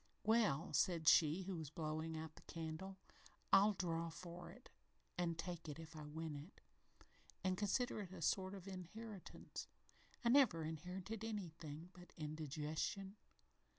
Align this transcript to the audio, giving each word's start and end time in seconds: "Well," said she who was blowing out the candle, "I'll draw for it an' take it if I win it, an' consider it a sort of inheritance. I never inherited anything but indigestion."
"Well," 0.23 0.73
said 0.73 1.07
she 1.07 1.43
who 1.43 1.57
was 1.57 1.69
blowing 1.69 2.17
out 2.17 2.33
the 2.35 2.41
candle, 2.51 2.97
"I'll 3.53 3.73
draw 3.73 4.09
for 4.09 4.49
it 4.49 4.71
an' 5.15 5.35
take 5.35 5.69
it 5.69 5.77
if 5.77 5.95
I 5.95 6.07
win 6.07 6.35
it, 6.35 6.59
an' 7.43 7.55
consider 7.55 8.01
it 8.01 8.11
a 8.11 8.23
sort 8.23 8.55
of 8.55 8.67
inheritance. 8.67 9.67
I 10.25 10.29
never 10.29 10.63
inherited 10.63 11.23
anything 11.23 11.91
but 11.93 12.13
indigestion." 12.17 13.17